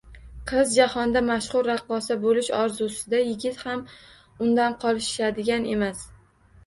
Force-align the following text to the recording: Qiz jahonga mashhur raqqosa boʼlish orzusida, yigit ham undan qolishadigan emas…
Qiz 0.51 0.71
jahonga 0.75 1.21
mashhur 1.25 1.67
raqqosa 1.71 2.17
boʼlish 2.23 2.49
orzusida, 2.61 3.21
yigit 3.27 3.61
ham 3.67 3.85
undan 4.47 4.77
qolishadigan 4.85 5.69
emas… 5.75 6.03